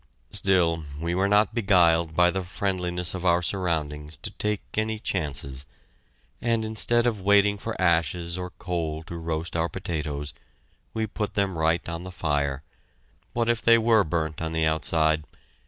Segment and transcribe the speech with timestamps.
[0.31, 5.67] Still, we were not beguiled by the friendliness of our surroundings to take any chances,
[6.41, 10.33] and, instead of waiting for ashes or coal to roast our potatoes,
[10.95, 12.63] we put them right on the fire.
[13.33, 15.23] What if they were burnt on the outside?